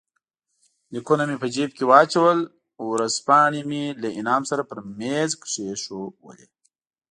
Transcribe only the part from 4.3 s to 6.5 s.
سره پر مېز کښېښودې.